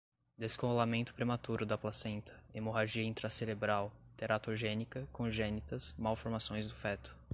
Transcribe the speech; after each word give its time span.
descolamento 0.35 1.13
prematuro 1.13 1.63
da 1.63 1.77
placenta, 1.77 2.33
hemorragia 2.55 3.03
intracerebral, 3.03 3.91
teratogênica, 4.17 5.07
congênitas, 5.13 5.93
malformações 5.95 6.67
do 6.67 6.73
feto 6.73 7.15